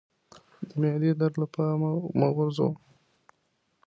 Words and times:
د 0.67 0.71
معدې 0.81 1.11
درد 1.19 1.35
له 1.41 1.47
پامه 1.53 1.91
مه 2.19 2.27
غورځوه 2.35 2.71